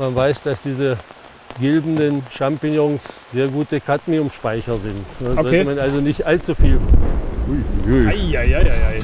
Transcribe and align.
Man 0.00 0.14
weiß, 0.14 0.42
dass 0.44 0.62
diese 0.62 0.96
gilbenden 1.60 2.22
Champignons 2.30 3.02
sehr 3.34 3.48
gute 3.48 3.80
Cadmiumspeicher 3.82 4.78
sind. 4.78 5.04
Da 5.20 5.32
Okay. 5.32 5.42
sollte 5.42 5.64
man 5.66 5.78
also 5.78 5.96
nicht 5.98 6.24
allzu 6.26 6.54
viel. 6.54 6.78
Ui, 7.86 7.92
ui. 7.92 8.06
Eieieiei. 8.08 9.02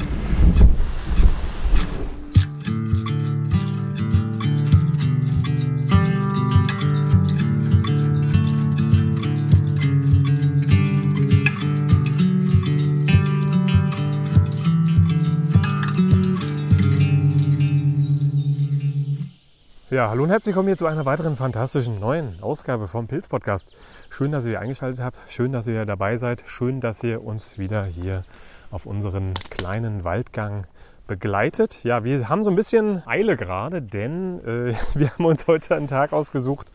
Hallo 20.09 20.23
und 20.23 20.29
herzlich 20.29 20.55
willkommen 20.55 20.69
hier 20.69 20.77
zu 20.77 20.85
einer 20.85 21.05
weiteren 21.05 21.35
fantastischen 21.35 21.99
neuen 21.99 22.41
Ausgabe 22.41 22.87
vom 22.87 23.07
Pilz 23.07 23.27
Podcast. 23.27 23.73
Schön, 24.09 24.31
dass 24.31 24.45
ihr 24.45 24.51
hier 24.51 24.61
eingeschaltet 24.61 25.03
habt, 25.03 25.17
schön, 25.27 25.51
dass 25.51 25.67
ihr 25.67 25.85
dabei 25.85 26.15
seid, 26.15 26.43
schön, 26.45 26.79
dass 26.79 27.03
ihr 27.03 27.25
uns 27.25 27.57
wieder 27.57 27.83
hier 27.83 28.23
auf 28.71 28.85
unseren 28.85 29.33
kleinen 29.49 30.05
Waldgang 30.05 30.65
begleitet. 31.07 31.83
Ja, 31.83 32.05
wir 32.05 32.29
haben 32.29 32.41
so 32.41 32.49
ein 32.49 32.55
bisschen 32.55 33.05
Eile 33.05 33.35
gerade, 33.35 33.81
denn 33.81 34.39
äh, 34.45 34.73
wir 34.93 35.09
haben 35.09 35.25
uns 35.25 35.45
heute 35.45 35.75
einen 35.75 35.87
Tag 35.87 36.13
ausgesucht, 36.13 36.71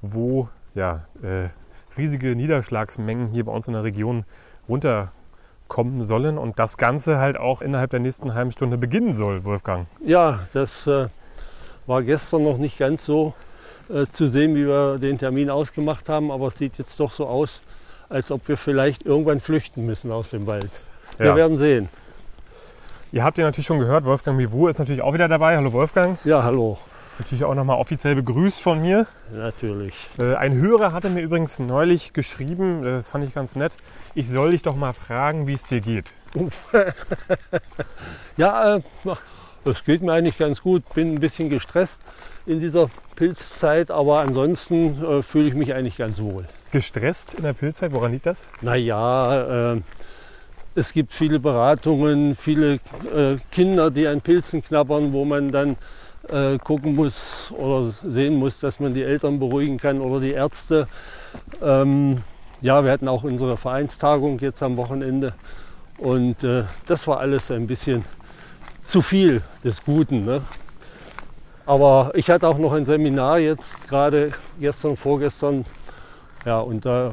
wo 0.00 0.48
ja, 0.74 1.04
äh, 1.22 1.48
riesige 1.98 2.34
Niederschlagsmengen 2.34 3.34
hier 3.34 3.44
bei 3.44 3.52
uns 3.52 3.68
in 3.68 3.74
der 3.74 3.84
Region 3.84 4.24
runterkommen 4.66 6.02
sollen 6.02 6.38
und 6.38 6.58
das 6.58 6.78
Ganze 6.78 7.18
halt 7.18 7.36
auch 7.36 7.60
innerhalb 7.60 7.90
der 7.90 8.00
nächsten 8.00 8.32
halben 8.32 8.50
Stunde 8.50 8.78
beginnen 8.78 9.12
soll, 9.12 9.44
Wolfgang. 9.44 9.88
Ja, 10.02 10.46
das 10.54 10.86
äh, 10.86 11.08
war 11.86 12.02
gestern 12.02 12.44
noch 12.44 12.58
nicht 12.58 12.78
ganz 12.78 13.04
so 13.04 13.34
äh, 13.92 14.06
zu 14.12 14.26
sehen, 14.28 14.54
wie 14.54 14.66
wir 14.66 14.98
den 14.98 15.18
Termin 15.18 15.50
ausgemacht 15.50 16.08
haben, 16.08 16.30
aber 16.30 16.48
es 16.48 16.56
sieht 16.56 16.78
jetzt 16.78 16.98
doch 17.00 17.12
so 17.12 17.26
aus, 17.26 17.60
als 18.08 18.30
ob 18.30 18.46
wir 18.48 18.56
vielleicht 18.56 19.04
irgendwann 19.04 19.40
flüchten 19.40 19.84
müssen 19.86 20.12
aus 20.12 20.30
dem 20.30 20.46
Wald. 20.46 20.70
Wir 21.18 21.26
Ja. 21.26 21.36
werden 21.36 21.58
sehen. 21.58 21.88
Ihr 23.10 23.24
habt 23.24 23.36
ja 23.38 23.44
natürlich 23.44 23.66
schon 23.66 23.78
gehört, 23.78 24.04
Wolfgang 24.06 24.36
Mivou 24.38 24.68
ist 24.68 24.78
natürlich 24.78 25.02
auch 25.02 25.12
wieder 25.12 25.28
dabei. 25.28 25.56
Hallo 25.56 25.72
Wolfgang. 25.72 26.18
Ja, 26.24 26.42
hallo. 26.42 26.78
Natürlich 27.18 27.44
auch 27.44 27.54
nochmal 27.54 27.76
offiziell 27.76 28.14
begrüßt 28.14 28.62
von 28.62 28.80
mir. 28.80 29.06
Natürlich. 29.34 29.92
Äh, 30.18 30.34
Ein 30.34 30.54
Hörer 30.54 30.92
hatte 30.94 31.10
mir 31.10 31.20
übrigens 31.20 31.58
neulich 31.58 32.14
geschrieben, 32.14 32.82
das 32.82 33.08
fand 33.10 33.24
ich 33.24 33.34
ganz 33.34 33.54
nett, 33.54 33.76
ich 34.14 34.30
soll 34.30 34.52
dich 34.52 34.62
doch 34.62 34.76
mal 34.76 34.94
fragen, 34.94 35.46
wie 35.46 35.52
es 35.52 35.64
dir 35.64 35.80
geht. 35.82 36.06
Ja, 38.38 38.76
äh, 38.76 38.80
es 39.64 39.84
geht 39.84 40.02
mir 40.02 40.12
eigentlich 40.12 40.38
ganz 40.38 40.62
gut. 40.62 40.82
Bin 40.94 41.14
ein 41.14 41.20
bisschen 41.20 41.48
gestresst 41.48 42.02
in 42.46 42.60
dieser 42.60 42.90
Pilzzeit, 43.16 43.90
aber 43.90 44.20
ansonsten 44.20 45.02
äh, 45.04 45.22
fühle 45.22 45.48
ich 45.48 45.54
mich 45.54 45.74
eigentlich 45.74 45.96
ganz 45.96 46.20
wohl. 46.20 46.46
Gestresst 46.70 47.34
in 47.34 47.44
der 47.44 47.52
Pilzzeit, 47.52 47.92
woran 47.92 48.12
liegt 48.12 48.26
das? 48.26 48.44
Naja, 48.60 49.74
äh, 49.74 49.80
es 50.74 50.92
gibt 50.92 51.12
viele 51.12 51.38
Beratungen, 51.38 52.34
viele 52.34 52.74
äh, 53.14 53.36
Kinder, 53.50 53.90
die 53.90 54.06
an 54.06 54.20
Pilzen 54.20 54.62
knabbern, 54.62 55.12
wo 55.12 55.24
man 55.24 55.50
dann 55.52 55.76
äh, 56.28 56.58
gucken 56.58 56.94
muss 56.94 57.52
oder 57.56 57.92
sehen 58.04 58.36
muss, 58.36 58.58
dass 58.58 58.80
man 58.80 58.94
die 58.94 59.02
Eltern 59.02 59.38
beruhigen 59.38 59.78
kann 59.78 60.00
oder 60.00 60.20
die 60.20 60.32
Ärzte. 60.32 60.88
Ähm, 61.62 62.18
ja, 62.62 62.84
wir 62.84 62.92
hatten 62.92 63.08
auch 63.08 63.24
unsere 63.24 63.56
Vereinstagung 63.56 64.38
jetzt 64.38 64.62
am 64.62 64.76
Wochenende 64.76 65.34
und 65.98 66.42
äh, 66.42 66.64
das 66.86 67.06
war 67.06 67.20
alles 67.20 67.50
ein 67.50 67.66
bisschen 67.66 68.04
zu 68.84 69.02
viel 69.02 69.42
des 69.64 69.84
Guten. 69.84 70.24
Ne? 70.24 70.42
Aber 71.66 72.12
ich 72.14 72.28
hatte 72.30 72.48
auch 72.48 72.58
noch 72.58 72.72
ein 72.72 72.84
Seminar 72.84 73.38
jetzt 73.38 73.88
gerade 73.88 74.32
gestern, 74.58 74.96
vorgestern. 74.96 75.64
Ja, 76.44 76.60
und 76.60 76.84
da 76.84 77.12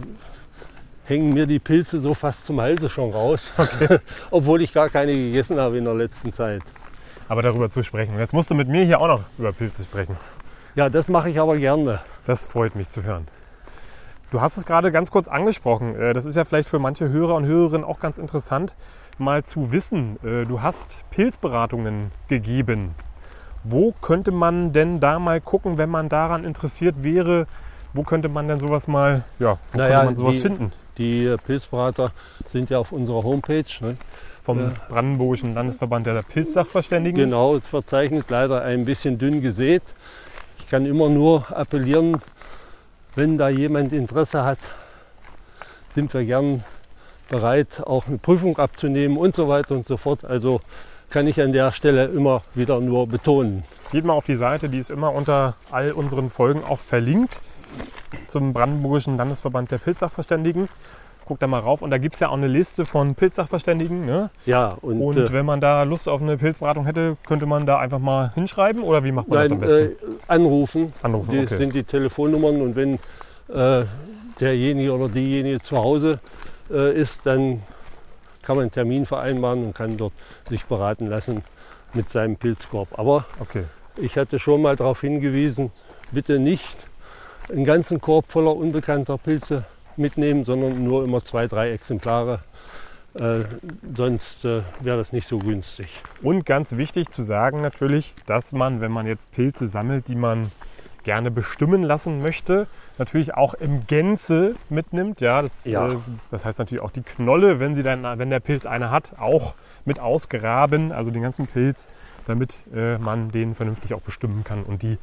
hängen 1.06 1.34
mir 1.34 1.46
die 1.46 1.60
Pilze 1.60 2.00
so 2.00 2.14
fast 2.14 2.46
zum 2.46 2.60
Halse 2.60 2.90
schon 2.90 3.12
raus. 3.12 3.54
Obwohl 4.32 4.62
ich 4.62 4.74
gar 4.74 4.90
keine 4.90 5.14
gegessen 5.14 5.60
habe 5.60 5.78
in 5.78 5.86
der 5.86 5.94
letzten 5.94 6.34
Zeit. 6.34 6.62
Aber 7.28 7.42
darüber 7.42 7.70
zu 7.70 7.84
sprechen. 7.84 8.16
Und 8.16 8.20
Jetzt 8.20 8.34
musst 8.34 8.50
du 8.50 8.56
mit 8.56 8.68
mir 8.68 8.84
hier 8.84 9.00
auch 9.00 9.08
noch 9.08 9.24
über 9.38 9.52
Pilze 9.54 9.84
sprechen. 9.84 10.18
Ja, 10.76 10.90
das 10.90 11.08
mache 11.08 11.30
ich 11.30 11.40
aber 11.40 11.58
gerne. 11.58 12.00
Das 12.26 12.46
freut 12.46 12.76
mich 12.76 12.90
zu 12.90 13.04
hören. 13.04 13.28
Du 14.32 14.42
hast 14.42 14.58
es 14.58 14.66
gerade 14.66 14.92
ganz 14.92 15.10
kurz 15.12 15.28
angesprochen. 15.28 15.96
Äh, 16.00 16.14
Das 16.14 16.26
ist 16.26 16.36
ja 16.36 16.44
vielleicht 16.44 16.70
für 16.70 16.80
manche 16.80 17.10
Hörer 17.10 17.36
und 17.36 17.46
Hörerinnen 17.46 17.84
auch 17.84 18.00
ganz 18.00 18.18
interessant, 18.18 18.76
mal 19.18 19.44
zu 19.44 19.72
wissen. 19.72 20.18
äh, 20.24 20.46
Du 20.46 20.62
hast 20.62 21.04
Pilzberatungen 21.10 22.12
gegeben. 22.28 22.94
Wo 23.64 23.94
könnte 24.02 24.32
man 24.32 24.72
denn 24.72 25.00
da 25.00 25.20
mal 25.20 25.42
gucken, 25.42 25.78
wenn 25.78 25.90
man 25.90 26.10
daran 26.10 26.44
interessiert 26.44 27.04
wäre? 27.04 27.48
Wo 27.94 28.04
könnte 28.04 28.30
man 28.30 28.48
denn 28.48 28.60
sowas 28.60 28.88
mal, 28.88 29.24
ja, 29.40 29.58
wo 29.74 29.78
Naja, 29.80 29.90
könnte 29.96 30.06
man 30.06 30.16
sowas 30.16 30.36
die- 30.36 30.42
finden? 30.42 30.72
Die 30.98 31.26
äh, 31.26 31.38
Pilzberater 31.38 32.12
sind 32.52 32.70
ja 32.70 32.78
auf 32.78 32.92
unserer 32.92 33.24
Homepage. 33.24 33.66
Ne? 33.82 33.98
Vom 34.42 34.60
Ja. 34.60 34.72
Brandenburgischen 34.90 35.54
Landesverband 35.56 36.06
der 36.06 36.22
Pilzsachverständigen. 36.22 37.24
Genau, 37.26 37.56
das 37.58 37.68
Verzeichnis 37.68 38.26
leider 38.30 38.62
ein 38.64 38.86
bisschen 38.86 39.18
dünn 39.18 39.42
gesät. 39.42 39.84
Ich 40.60 40.68
kann 40.70 40.86
immer 40.86 41.10
nur 41.10 41.46
appellieren, 41.56 42.18
wenn 43.16 43.38
da 43.38 43.50
jemand 43.50 43.94
Interesse 43.94 44.44
hat, 44.44 44.60
sind 45.96 46.14
wir 46.14 46.24
gern 46.24 46.64
bereit, 47.30 47.84
auch 47.86 48.08
eine 48.08 48.18
Prüfung 48.18 48.58
abzunehmen 48.58 49.18
und 49.18 49.36
so 49.36 49.48
weiter 49.48 49.76
und 49.76 49.88
so 49.88 49.98
fort. 49.98 50.26
Also 50.26 50.62
kann 51.10 51.28
ich 51.28 51.42
an 51.42 51.52
der 51.52 51.72
Stelle 51.72 52.06
immer 52.06 52.44
wieder 52.54 52.80
nur 52.80 53.08
betonen. 53.08 53.64
Geht 53.92 54.06
mal 54.06 54.14
auf 54.14 54.26
die 54.26 54.36
Seite, 54.36 54.70
die 54.70 54.78
ist 54.78 54.92
immer 54.92 55.14
unter 55.14 55.56
all 55.72 55.92
unseren 55.92 56.30
Folgen 56.30 56.64
auch 56.64 56.80
verlinkt 56.80 57.42
zum 58.28 58.54
Brandenburgischen 58.54 59.18
Landesverband 59.18 59.72
der 59.72 59.78
Pilzsachverständigen. 59.80 60.70
Guckt 61.30 61.44
da 61.44 61.48
mal 61.48 61.60
rauf 61.60 61.84
und 61.84 61.92
da 61.92 62.00
gibt 62.00 62.16
es 62.16 62.22
ja 62.22 62.30
auch 62.30 62.34
eine 62.38 62.48
Liste 62.48 62.88
von 62.88 63.14
Pilzsachverständigen. 63.14 64.04
Ne? 64.04 64.32
Ja, 64.48 64.76
und, 64.82 65.00
Und 65.00 65.16
äh, 65.18 65.32
wenn 65.32 65.46
man 65.46 65.62
da 65.62 65.84
Lust 65.84 66.10
auf 66.10 66.24
eine 66.24 66.38
Pilzberatung 66.38 66.86
hätte, 66.86 67.18
könnte 67.28 67.46
man 67.46 67.68
da 67.68 67.78
einfach 67.78 68.00
mal 68.00 68.32
hinschreiben 68.34 68.82
oder 68.82 69.04
wie 69.04 69.12
macht 69.12 69.28
man 69.28 69.44
das 69.44 69.52
am 69.52 69.60
nein, 69.60 69.68
besten? 69.68 70.12
äh, 70.12 70.16
anrufen. 70.28 70.92
Anrufen, 71.04 71.36
Das 71.36 71.52
okay. 71.52 71.58
sind 71.58 71.76
die 71.76 71.84
Telefonnummern 71.84 72.62
und 72.64 72.76
wenn 72.76 72.96
äh, 73.56 73.86
derjenige 74.40 74.92
oder 74.92 75.08
diejenige 75.08 75.60
zu 75.60 75.78
Hause 75.78 76.20
äh, 76.72 77.00
ist, 77.00 77.20
dann 77.26 77.62
kann 78.42 78.56
man 78.56 78.64
einen 78.64 78.72
Termin 78.72 79.06
vereinbaren 79.06 79.66
und 79.66 79.76
kann 79.76 79.98
dort 79.98 80.14
sich 80.50 80.66
beraten 80.66 81.06
lassen 81.06 81.44
mit 81.94 82.12
seinem 82.12 82.38
Pilzkorb. 82.38 82.98
Aber 82.98 83.26
Okay. 83.40 83.66
ich 83.98 84.18
hatte 84.18 84.40
schon 84.40 84.64
mal 84.64 84.76
darauf 84.76 85.02
hingewiesen, 85.02 85.72
bitte 86.12 86.40
nicht 86.40 86.76
einen 87.50 87.66
ganzen 87.66 88.02
Korb 88.02 88.32
voller 88.32 88.56
unbekannter 88.56 89.20
Pilze 89.20 89.64
mitnehmen, 90.00 90.46
sondern 90.46 90.84
nur 90.84 91.04
immer 91.04 91.24
zwei, 91.24 91.48
drei 91.48 91.72
Exemplare. 91.72 92.40
Äh, 93.16 93.42
sonst 93.96 94.46
äh, 94.46 94.62
wäre 94.82 94.98
das 94.98 95.12
nicht 95.12 95.28
so 95.28 95.40
günstig. 95.40 95.90
Und 96.22 96.46
ganz 96.46 96.78
wichtig 96.78 97.10
zu 97.10 97.24
sagen 97.24 97.62
natürlich, 97.62 98.16
dass 98.26 98.52
man, 98.52 98.82
wenn 98.82 98.92
man 98.92 99.08
jetzt 99.08 99.32
Pilze 99.32 99.68
sammelt, 99.68 100.08
die 100.08 100.16
man 100.16 100.52
gerne 101.04 101.32
bestimmen 101.32 101.82
lassen 101.82 102.22
möchte, 102.22 102.68
natürlich 102.98 103.34
auch 103.34 103.56
im 103.56 103.88
Gänze 103.88 104.56
mitnimmt. 104.70 105.22
Ja, 105.22 105.42
das, 105.42 105.66
Ja. 105.66 105.94
Äh, 105.94 105.98
das 106.30 106.46
heißt 106.46 106.60
natürlich 106.60 106.84
auch 106.84 106.92
die 106.92 107.02
Knolle, 107.02 107.60
wenn, 107.60 107.74
sie 107.74 107.84
dann, 107.84 108.04
wenn 108.20 108.30
der 108.30 108.40
Pilz 108.40 108.66
eine 108.66 108.92
hat, 108.92 109.14
auch 109.18 109.56
mit 109.86 110.00
ausgraben, 110.00 110.92
also 110.92 111.10
den 111.10 111.24
ganzen 111.24 111.48
Pilz, 111.48 111.88
damit 112.28 112.64
äh, 112.76 112.98
man 113.00 113.32
den 113.32 113.56
vernünftig 113.56 113.94
auch 113.94 114.02
bestimmen 114.02 114.44
kann 114.44 114.64
und 114.64 114.84
die 114.84 114.98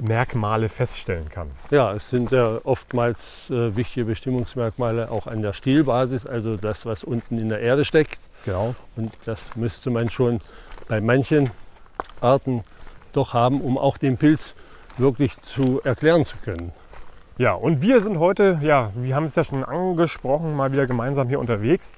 Merkmale 0.00 0.68
feststellen 0.68 1.28
kann. 1.28 1.50
Ja, 1.70 1.92
es 1.92 2.08
sind 2.10 2.30
ja 2.30 2.60
oftmals 2.64 3.50
äh, 3.50 3.76
wichtige 3.76 4.06
Bestimmungsmerkmale 4.06 5.10
auch 5.10 5.26
an 5.26 5.42
der 5.42 5.52
Stielbasis, 5.52 6.26
also 6.26 6.56
das, 6.56 6.86
was 6.86 7.04
unten 7.04 7.38
in 7.38 7.48
der 7.48 7.60
Erde 7.60 7.84
steckt. 7.84 8.18
Genau. 8.44 8.74
Und 8.96 9.12
das 9.24 9.40
müsste 9.54 9.90
man 9.90 10.10
schon 10.10 10.40
bei 10.88 11.00
manchen 11.00 11.50
Arten 12.20 12.64
doch 13.12 13.34
haben, 13.34 13.60
um 13.60 13.78
auch 13.78 13.98
den 13.98 14.16
Pilz 14.16 14.54
wirklich 14.98 15.40
zu 15.40 15.80
erklären 15.84 16.24
zu 16.24 16.36
können. 16.44 16.72
Ja, 17.38 17.54
und 17.54 17.80
wir 17.80 18.00
sind 18.00 18.18
heute, 18.18 18.58
ja, 18.62 18.90
wir 18.94 19.14
haben 19.14 19.24
es 19.24 19.36
ja 19.36 19.44
schon 19.44 19.64
angesprochen, 19.64 20.54
mal 20.54 20.72
wieder 20.72 20.86
gemeinsam 20.86 21.28
hier 21.28 21.40
unterwegs. 21.40 21.94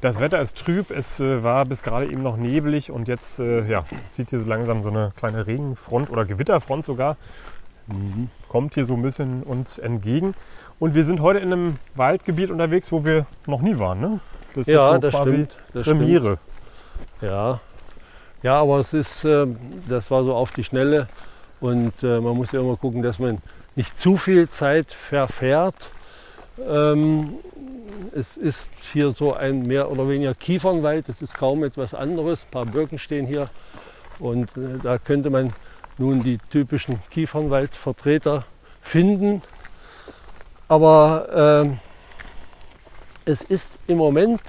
Das 0.00 0.18
Wetter 0.18 0.40
ist 0.40 0.56
trüb, 0.56 0.90
es 0.90 1.20
äh, 1.20 1.42
war 1.42 1.66
bis 1.66 1.82
gerade 1.82 2.06
eben 2.06 2.22
noch 2.22 2.38
neblig 2.38 2.90
und 2.90 3.06
jetzt 3.06 3.38
äh, 3.38 3.66
ja, 3.66 3.84
zieht 4.06 4.30
hier 4.30 4.38
so 4.38 4.46
langsam 4.46 4.82
so 4.82 4.88
eine 4.88 5.12
kleine 5.14 5.46
Regenfront 5.46 6.10
oder 6.10 6.24
Gewitterfront 6.24 6.86
sogar. 6.86 7.16
Kommt 8.48 8.74
hier 8.74 8.84
so 8.84 8.94
ein 8.94 9.02
bisschen 9.02 9.42
uns 9.42 9.78
entgegen. 9.78 10.34
Und 10.78 10.94
wir 10.94 11.04
sind 11.04 11.20
heute 11.20 11.40
in 11.40 11.52
einem 11.52 11.76
Waldgebiet 11.96 12.50
unterwegs, 12.50 12.92
wo 12.92 13.04
wir 13.04 13.26
noch 13.46 13.60
nie 13.60 13.78
waren. 13.78 14.00
Ne? 14.00 14.20
Das 14.54 14.68
ist 14.68 14.72
Ja, 14.72 14.82
jetzt 14.82 14.94
so 14.94 14.98
das 14.98 15.14
quasi 15.14 15.30
stimmt, 15.32 15.56
das 15.74 15.82
stimmt. 15.82 16.00
Premiere. 16.00 16.38
Ja. 17.20 17.60
ja, 18.42 18.60
aber 18.60 18.78
es 18.78 18.94
ist, 18.94 19.24
äh, 19.24 19.46
das 19.88 20.10
war 20.10 20.24
so 20.24 20.34
auf 20.34 20.52
die 20.52 20.64
Schnelle 20.64 21.08
und 21.60 21.92
äh, 22.02 22.20
man 22.20 22.36
muss 22.36 22.52
ja 22.52 22.60
immer 22.60 22.76
gucken, 22.76 23.02
dass 23.02 23.18
man 23.18 23.38
nicht 23.76 23.98
zu 23.98 24.16
viel 24.16 24.48
Zeit 24.48 24.92
verfährt. 24.92 25.90
Ähm, 26.66 27.34
es 28.14 28.36
ist 28.36 28.66
hier 28.92 29.12
so 29.12 29.34
ein 29.34 29.62
mehr 29.62 29.90
oder 29.90 30.08
weniger 30.08 30.34
Kiefernwald, 30.34 31.08
es 31.08 31.22
ist 31.22 31.34
kaum 31.34 31.64
etwas 31.64 31.94
anderes. 31.94 32.44
Ein 32.44 32.50
paar 32.50 32.66
Birken 32.66 32.98
stehen 32.98 33.26
hier 33.26 33.48
und 34.18 34.50
äh, 34.56 34.78
da 34.82 34.98
könnte 34.98 35.30
man 35.30 35.52
nun 35.98 36.22
die 36.22 36.38
typischen 36.50 36.98
Kiefernwaldvertreter 37.10 38.44
finden. 38.80 39.42
Aber 40.68 41.66
äh, 41.66 43.30
es 43.30 43.42
ist 43.42 43.78
im 43.86 43.98
Moment 43.98 44.40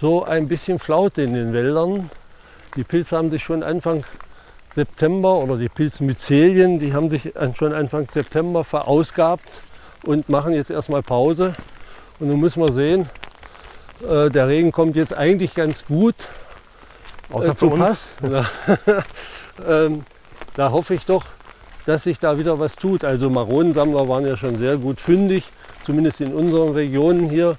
so 0.00 0.24
ein 0.24 0.48
bisschen 0.48 0.78
Flaute 0.78 1.22
in 1.22 1.34
den 1.34 1.52
Wäldern. 1.52 2.10
Die 2.76 2.84
Pilze 2.84 3.16
haben 3.16 3.30
sich 3.30 3.42
schon 3.42 3.62
Anfang 3.62 4.04
September 4.74 5.34
oder 5.38 5.56
die 5.56 5.68
Pilzmyzelien, 5.68 6.78
die 6.78 6.94
haben 6.94 7.10
sich 7.10 7.32
schon 7.54 7.72
Anfang 7.72 8.08
September 8.08 8.62
verausgabt 8.62 9.48
und 10.04 10.28
machen 10.28 10.54
jetzt 10.54 10.70
erstmal 10.70 11.02
Pause. 11.02 11.52
Und 12.20 12.28
nun 12.28 12.40
müssen 12.40 12.62
wir 12.62 12.72
sehen, 12.72 13.08
äh, 14.08 14.30
der 14.30 14.46
Regen 14.48 14.72
kommt 14.72 14.96
jetzt 14.96 15.14
eigentlich 15.14 15.54
ganz 15.54 15.84
gut. 15.86 16.14
Außer 17.30 17.52
äh, 17.52 17.54
für 17.54 17.66
uns. 17.66 18.06
ähm, 19.66 20.04
da 20.54 20.70
hoffe 20.70 20.94
ich 20.94 21.06
doch, 21.06 21.24
dass 21.86 22.04
sich 22.04 22.18
da 22.18 22.38
wieder 22.38 22.58
was 22.58 22.76
tut. 22.76 23.04
Also 23.04 23.30
Maronensammler 23.30 24.08
waren 24.08 24.26
ja 24.26 24.36
schon 24.36 24.58
sehr 24.58 24.76
gut 24.76 25.00
fündig, 25.00 25.44
zumindest 25.84 26.20
in 26.20 26.34
unseren 26.34 26.72
Regionen 26.72 27.30
hier. 27.30 27.56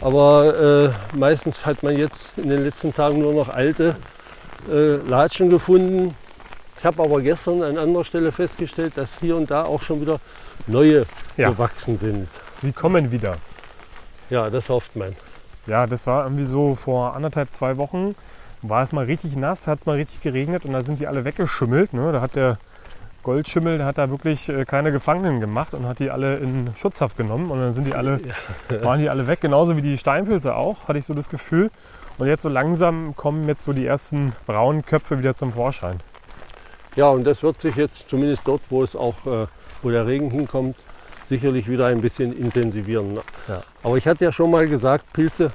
Aber 0.00 0.94
äh, 1.14 1.16
meistens 1.16 1.66
hat 1.66 1.82
man 1.82 1.96
jetzt 1.96 2.30
in 2.36 2.48
den 2.48 2.64
letzten 2.64 2.94
Tagen 2.94 3.18
nur 3.18 3.34
noch 3.34 3.48
alte 3.48 3.96
äh, 4.70 4.96
Latschen 5.08 5.50
gefunden. 5.50 6.14
Ich 6.78 6.84
habe 6.84 7.02
aber 7.02 7.20
gestern 7.20 7.62
an 7.62 7.76
anderer 7.76 8.04
Stelle 8.04 8.30
festgestellt, 8.30 8.92
dass 8.96 9.18
hier 9.20 9.36
und 9.36 9.50
da 9.50 9.64
auch 9.64 9.82
schon 9.82 10.00
wieder 10.00 10.20
neue 10.68 11.06
ja. 11.36 11.50
gewachsen 11.50 11.98
sind. 11.98 12.28
Sie 12.60 12.72
kommen 12.72 13.10
wieder. 13.10 13.36
Ja, 14.30 14.50
das 14.50 14.68
hofft 14.68 14.96
man. 14.96 15.14
Ja, 15.66 15.86
das 15.86 16.06
war 16.06 16.24
irgendwie 16.24 16.44
so 16.44 16.74
vor 16.74 17.14
anderthalb, 17.14 17.52
zwei 17.52 17.76
Wochen. 17.76 18.14
War 18.62 18.82
es 18.82 18.92
mal 18.92 19.04
richtig 19.04 19.36
nass, 19.36 19.66
hat 19.66 19.80
es 19.80 19.86
mal 19.86 19.96
richtig 19.96 20.20
geregnet 20.20 20.64
und 20.64 20.72
da 20.72 20.80
sind 20.80 20.98
die 20.98 21.06
alle 21.06 21.24
weggeschimmelt. 21.24 21.92
Ne? 21.92 22.10
Da 22.12 22.20
hat 22.20 22.34
der 22.34 22.58
Goldschimmel, 23.22 23.78
der 23.78 23.86
hat 23.86 23.98
da 23.98 24.10
wirklich 24.10 24.48
äh, 24.48 24.64
keine 24.64 24.90
Gefangenen 24.90 25.40
gemacht 25.40 25.74
und 25.74 25.86
hat 25.86 25.98
die 25.98 26.10
alle 26.10 26.36
in 26.36 26.70
Schutzhaft 26.76 27.16
genommen. 27.16 27.50
Und 27.50 27.60
dann 27.60 27.72
sind 27.72 27.86
die 27.86 27.94
alle, 27.94 28.20
waren 28.82 28.98
die 28.98 29.10
alle 29.10 29.26
weg, 29.26 29.40
genauso 29.40 29.76
wie 29.76 29.82
die 29.82 29.98
Steinpilze 29.98 30.54
auch, 30.54 30.88
hatte 30.88 30.98
ich 30.98 31.04
so 31.04 31.14
das 31.14 31.28
Gefühl. 31.28 31.70
Und 32.16 32.26
jetzt 32.26 32.42
so 32.42 32.48
langsam 32.48 33.14
kommen 33.14 33.46
jetzt 33.46 33.64
so 33.64 33.72
die 33.72 33.86
ersten 33.86 34.32
braunen 34.46 34.84
Köpfe 34.84 35.18
wieder 35.18 35.34
zum 35.34 35.52
Vorschein. 35.52 35.98
Ja, 36.96 37.08
und 37.10 37.24
das 37.24 37.42
wird 37.42 37.60
sich 37.60 37.76
jetzt 37.76 38.08
zumindest 38.08 38.42
dort, 38.44 38.62
wo 38.70 38.82
es 38.82 38.96
auch, 38.96 39.26
äh, 39.26 39.46
wo 39.82 39.90
der 39.90 40.06
Regen 40.06 40.30
hinkommt, 40.30 40.76
sicherlich 41.28 41.68
wieder 41.68 41.86
ein 41.86 42.00
bisschen 42.00 42.36
intensivieren. 42.36 43.18
Ja. 43.48 43.62
Aber 43.82 43.96
ich 43.96 44.06
hatte 44.06 44.24
ja 44.24 44.32
schon 44.32 44.50
mal 44.50 44.66
gesagt, 44.66 45.12
Pilze 45.12 45.52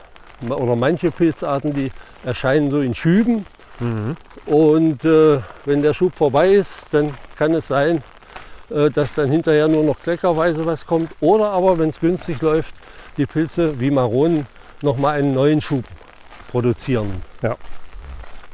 oder 0.49 0.75
manche 0.75 1.11
Pilzarten, 1.11 1.73
die 1.73 1.91
erscheinen 2.25 2.69
so 2.69 2.81
in 2.81 2.95
Schüben. 2.95 3.45
Mhm. 3.79 4.15
Und 4.45 5.05
äh, 5.05 5.39
wenn 5.65 5.81
der 5.81 5.93
Schub 5.93 6.15
vorbei 6.15 6.53
ist, 6.53 6.87
dann 6.91 7.13
kann 7.37 7.53
es 7.53 7.67
sein, 7.67 8.03
äh, 8.69 8.89
dass 8.89 9.13
dann 9.13 9.29
hinterher 9.29 9.67
nur 9.67 9.83
noch 9.83 9.99
kleckerweise 9.99 10.65
was 10.65 10.85
kommt. 10.85 11.11
Oder 11.19 11.49
aber, 11.51 11.79
wenn 11.79 11.89
es 11.89 11.99
günstig 11.99 12.41
läuft, 12.41 12.73
die 13.17 13.25
Pilze 13.25 13.79
wie 13.79 13.91
Maronen 13.91 14.45
nochmal 14.81 15.19
einen 15.19 15.33
neuen 15.33 15.61
Schub 15.61 15.85
produzieren. 16.51 17.09
Ja. 17.41 17.55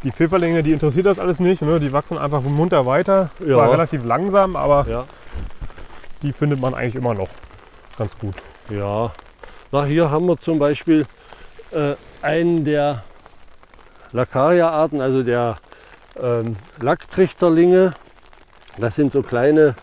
Die 0.04 0.12
Pfifferlinge, 0.12 0.64
die 0.64 0.72
interessiert 0.72 1.06
das 1.06 1.20
alles 1.20 1.42
nicht. 1.42 1.62
Ne? 1.62 1.80
Die 1.80 1.92
wachsen 1.92 2.18
einfach 2.18 2.42
munter 2.42 2.86
weiter. 2.86 3.30
Zwar 3.40 3.66
ja. 3.66 3.72
relativ 3.72 4.06
langsam, 4.06 4.56
aber 4.56 4.86
ja 4.88 5.06
die 6.22 6.34
findet 6.34 6.60
man 6.60 6.74
eigentlich 6.74 6.96
immer 6.96 7.14
noch 7.14 7.30
ganz 7.98 8.18
gut. 8.18 8.36
Ja, 8.70 9.12
na, 9.72 9.84
hier 9.86 10.10
haben 10.10 10.26
wir 10.26 10.40
zum 10.40 10.60
Beispiel 10.60 11.06
äh, 11.72 11.96
einen 12.22 12.66
der 12.66 13.04
Lakaria-Arten, 14.12 15.02
also 15.02 15.24
der 15.24 15.58
ähm, 16.22 16.56
Lacktrichterlinge. 16.80 17.94
Das 18.78 18.96
sind 18.96 19.12
so 19.12 19.22
kleine, 19.22 19.76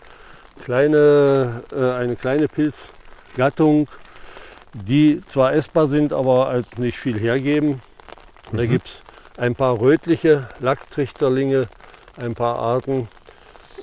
kleine, 0.63 1.63
äh, 1.71 1.91
eine 1.91 2.15
kleine 2.15 2.47
Pilzgattung, 2.47 3.87
die 4.73 5.21
zwar 5.27 5.53
essbar 5.53 5.87
sind, 5.87 6.13
aber 6.13 6.47
halt 6.47 6.79
nicht 6.79 6.97
viel 6.97 7.19
hergeben. 7.19 7.81
Mhm. 8.51 8.57
Da 8.57 8.65
gibt 8.65 8.87
es 8.87 9.01
ein 9.37 9.55
paar 9.55 9.79
rötliche 9.79 10.47
Lacktrichterlinge, 10.59 11.67
ein 12.17 12.35
paar 12.35 12.57
Arten 12.57 13.07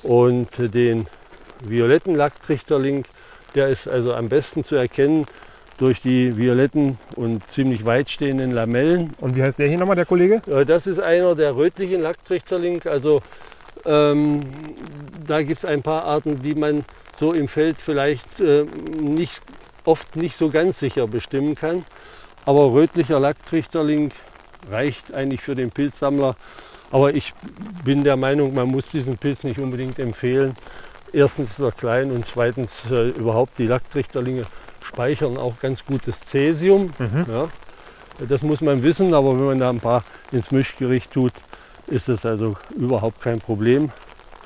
und 0.03 0.49
den 0.57 1.07
violetten 1.69 2.15
Lacktrichterling. 2.15 3.05
Der 3.55 3.67
ist 3.69 3.87
also 3.87 4.13
am 4.13 4.29
besten 4.29 4.63
zu 4.63 4.75
erkennen 4.75 5.25
durch 5.77 6.01
die 6.01 6.37
violetten 6.37 6.97
und 7.15 7.41
ziemlich 7.51 7.85
weit 7.85 8.09
stehenden 8.09 8.51
Lamellen. 8.51 9.13
Und 9.19 9.35
wie 9.35 9.43
heißt 9.43 9.59
der 9.59 9.67
hier 9.67 9.77
nochmal, 9.77 9.95
der 9.95 10.05
Kollege? 10.05 10.41
Das 10.65 10.87
ist 10.87 10.99
einer 10.99 11.35
der 11.35 11.55
rötlichen 11.55 12.01
Lacktrichterling. 12.01 12.81
Also 12.85 13.21
ähm, 13.85 14.45
da 15.27 15.41
gibt 15.41 15.63
es 15.63 15.65
ein 15.65 15.81
paar 15.81 16.05
Arten, 16.05 16.39
die 16.41 16.55
man 16.55 16.85
so 17.19 17.33
im 17.33 17.47
Feld 17.47 17.77
vielleicht 17.79 18.39
äh, 18.39 18.65
nicht, 18.99 19.41
oft 19.83 20.15
nicht 20.15 20.37
so 20.37 20.49
ganz 20.49 20.79
sicher 20.79 21.07
bestimmen 21.07 21.55
kann. 21.55 21.85
Aber 22.45 22.71
rötlicher 22.71 23.19
Lacktrichterling 23.19 24.11
reicht 24.69 25.13
eigentlich 25.13 25.41
für 25.41 25.55
den 25.55 25.71
Pilzsammler. 25.71 26.35
Aber 26.91 27.13
ich 27.13 27.33
bin 27.83 28.03
der 28.03 28.15
Meinung, 28.15 28.53
man 28.53 28.67
muss 28.67 28.87
diesen 28.89 29.17
Pilz 29.17 29.43
nicht 29.43 29.59
unbedingt 29.59 29.99
empfehlen, 29.99 30.55
erstens 31.15 31.51
ist 31.51 31.59
er 31.59 31.71
klein 31.71 32.11
und 32.11 32.27
zweitens 32.27 32.83
äh, 32.91 33.09
überhaupt 33.09 33.57
die 33.57 33.67
Lacktrichterlinge 33.67 34.43
speichern 34.83 35.37
auch 35.37 35.59
ganz 35.59 35.85
gutes 35.85 36.15
Cäsium. 36.27 36.91
Mhm. 36.99 37.25
Ja. 37.27 37.47
Das 38.29 38.41
muss 38.41 38.61
man 38.61 38.83
wissen, 38.83 39.13
aber 39.13 39.37
wenn 39.37 39.45
man 39.45 39.59
da 39.59 39.69
ein 39.69 39.79
paar 39.79 40.03
ins 40.31 40.51
Mischgericht 40.51 41.11
tut, 41.11 41.33
ist 41.87 42.07
es 42.09 42.25
also 42.25 42.55
überhaupt 42.75 43.21
kein 43.21 43.39
Problem. 43.39 43.89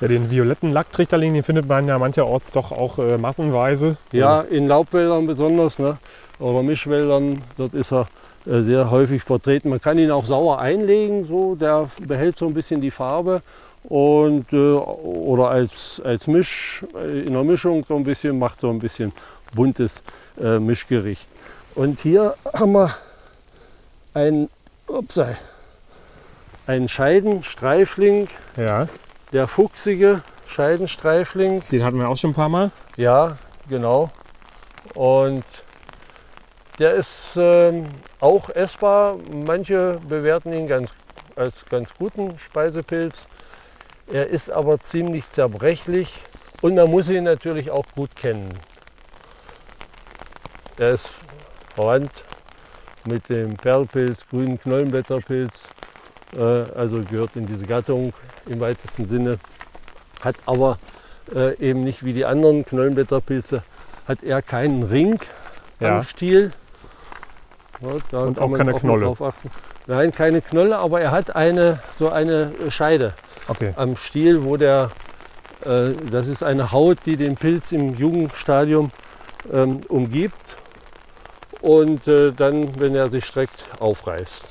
Ja, 0.00 0.08
den 0.08 0.30
violetten 0.30 0.70
Lacktrichterling, 0.70 1.34
den 1.34 1.42
findet 1.42 1.68
man 1.68 1.86
ja 1.86 1.98
mancherorts 1.98 2.52
doch 2.52 2.72
auch 2.72 2.98
äh, 2.98 3.18
massenweise. 3.18 3.96
Ja, 4.12 4.40
in 4.40 4.66
Laubwäldern 4.66 5.26
besonders 5.26 5.78
ne? 5.78 5.98
oder 6.38 6.62
Mischwäldern, 6.62 7.42
dort 7.58 7.74
ist 7.74 7.92
er 7.92 8.06
äh, 8.46 8.62
sehr 8.62 8.90
häufig 8.90 9.22
vertreten. 9.22 9.68
Man 9.68 9.80
kann 9.80 9.98
ihn 9.98 10.10
auch 10.10 10.24
sauer 10.24 10.58
einlegen, 10.58 11.26
so, 11.26 11.54
der 11.54 11.90
behält 12.00 12.38
so 12.38 12.46
ein 12.46 12.54
bisschen 12.54 12.80
die 12.80 12.90
Farbe 12.90 13.42
und, 13.84 14.52
äh, 14.52 14.56
oder 14.56 15.50
als, 15.50 16.00
als 16.04 16.26
Misch, 16.26 16.84
äh, 16.94 17.22
in 17.22 17.32
der 17.32 17.44
Mischung 17.44 17.84
so 17.86 17.96
ein 17.96 18.04
bisschen, 18.04 18.38
macht 18.38 18.60
so 18.60 18.70
ein 18.70 18.78
bisschen 18.78 19.12
buntes 19.54 20.02
äh, 20.40 20.58
Mischgericht. 20.58 21.28
Und 21.74 21.98
hier 21.98 22.34
haben 22.52 22.72
wir 22.72 22.94
ein, 24.14 24.48
ups, 24.86 25.20
einen 26.66 26.88
Scheidenstreifling, 26.88 28.28
ja. 28.56 28.88
der 29.32 29.46
fuchsige 29.46 30.22
Scheidenstreifling. 30.46 31.62
Den 31.70 31.84
hatten 31.84 31.98
wir 31.98 32.08
auch 32.08 32.16
schon 32.16 32.30
ein 32.30 32.34
paar 32.34 32.48
Mal. 32.48 32.70
Ja, 32.96 33.36
genau. 33.68 34.10
Und 34.94 35.44
der 36.78 36.94
ist 36.94 37.36
ähm, 37.36 37.84
auch 38.20 38.50
essbar. 38.50 39.16
Manche 39.32 39.98
bewerten 40.08 40.52
ihn 40.52 40.66
ganz, 40.66 40.90
als 41.36 41.64
ganz 41.66 41.90
guten 41.98 42.38
Speisepilz. 42.38 43.26
Er 44.12 44.26
ist 44.26 44.50
aber 44.50 44.80
ziemlich 44.80 45.30
zerbrechlich 45.30 46.20
und 46.62 46.74
man 46.74 46.90
muss 46.90 47.08
ihn 47.08 47.24
natürlich 47.24 47.70
auch 47.70 47.84
gut 47.94 48.16
kennen. 48.16 48.50
Er 50.78 50.90
ist 50.90 51.08
verwandt 51.74 52.10
mit 53.04 53.28
dem 53.28 53.56
Perlpilz, 53.56 54.26
grünen 54.28 54.60
Knollenblätterpilz, 54.60 55.52
äh, 56.36 56.42
also 56.42 57.00
gehört 57.02 57.36
in 57.36 57.46
diese 57.46 57.64
Gattung 57.66 58.12
im 58.48 58.58
weitesten 58.58 59.08
Sinne, 59.08 59.38
hat 60.22 60.34
aber 60.44 60.78
äh, 61.32 61.56
eben 61.58 61.84
nicht 61.84 62.04
wie 62.04 62.12
die 62.12 62.24
anderen 62.24 62.64
Knollenblätterpilze, 62.64 63.62
hat 64.08 64.24
er 64.24 64.42
keinen 64.42 64.82
Ring 64.82 65.20
ja. 65.78 65.98
am 65.98 66.02
Stiel. 66.02 66.52
Ja, 68.10 68.18
und 68.18 68.40
auch 68.40 68.52
keine 68.52 68.74
Knolle. 68.74 69.16
Nein, 69.86 70.12
keine 70.12 70.42
Knolle, 70.42 70.78
aber 70.78 71.00
er 71.00 71.12
hat 71.12 71.36
eine, 71.36 71.78
so 71.96 72.10
eine 72.10 72.52
Scheide 72.70 73.14
okay. 73.48 73.72
am 73.76 73.96
Stiel, 73.96 74.44
wo 74.44 74.56
der, 74.56 74.90
äh, 75.64 75.92
das 76.10 76.26
ist 76.26 76.42
eine 76.42 76.72
Haut, 76.72 76.98
die 77.06 77.16
den 77.16 77.36
Pilz 77.36 77.72
im 77.72 77.96
Jugendstadium 77.96 78.90
ähm, 79.52 79.80
umgibt 79.88 80.34
und 81.60 82.06
äh, 82.08 82.32
dann, 82.32 82.80
wenn 82.80 82.94
er 82.94 83.08
sich 83.08 83.24
streckt, 83.24 83.64
aufreißt. 83.78 84.44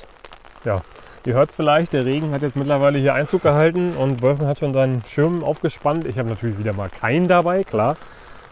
Ja, 0.64 0.82
ihr 1.24 1.34
hört 1.34 1.50
es 1.50 1.56
vielleicht, 1.56 1.92
der 1.92 2.04
Regen 2.04 2.32
hat 2.32 2.42
jetzt 2.42 2.56
mittlerweile 2.56 2.98
hier 2.98 3.14
Einzug 3.14 3.42
gehalten 3.42 3.94
und 3.96 4.22
Wolfen 4.22 4.46
hat 4.46 4.58
schon 4.58 4.74
seinen 4.74 5.02
Schirm 5.06 5.42
aufgespannt. 5.42 6.06
Ich 6.06 6.18
habe 6.18 6.28
natürlich 6.28 6.58
wieder 6.58 6.74
mal 6.74 6.88
keinen 6.88 7.28
dabei, 7.28 7.64
klar. 7.64 7.96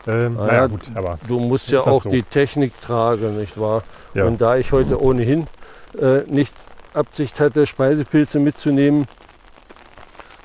Ähm, 0.06 0.34
naja, 0.34 0.46
naja, 0.46 0.66
gut, 0.68 0.90
aber 0.94 1.18
du 1.26 1.38
musst 1.38 1.68
ja 1.68 1.80
auch 1.80 2.02
so. 2.02 2.08
die 2.08 2.22
Technik 2.22 2.80
tragen, 2.80 3.38
nicht 3.38 3.60
wahr? 3.60 3.82
Ja. 4.14 4.24
Und 4.24 4.40
da 4.40 4.56
ich 4.56 4.72
heute 4.72 5.00
ohnehin 5.02 5.46
äh, 6.00 6.20
nicht 6.28 6.54
Absicht 6.94 7.40
hatte, 7.40 7.66
Speisepilze 7.66 8.38
mitzunehmen, 8.38 9.06